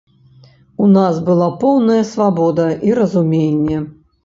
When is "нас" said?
0.93-1.19